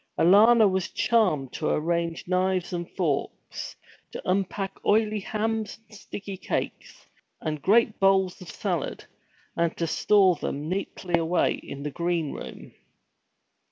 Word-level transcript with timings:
Alanna 0.17 0.67
was 0.67 0.89
charmed 0.89 1.53
to 1.53 1.69
arrange 1.69 2.27
knives 2.27 2.73
and 2.73 2.89
forks, 2.89 3.75
to 4.11 4.19
unpack 4.27 4.83
oily 4.83 5.19
hams 5.19 5.77
and 5.87 5.95
sticky 5.95 6.37
cakes, 6.37 7.05
and 7.39 7.61
great 7.61 7.99
bowls 7.99 8.41
of 8.41 8.49
salad, 8.49 9.05
and 9.55 9.77
to 9.77 9.85
store 9.85 10.37
them 10.37 10.67
neatly 10.67 11.19
away 11.19 11.53
in 11.53 11.85
a 11.85 11.91
green 11.91 12.31
room. 12.31 12.73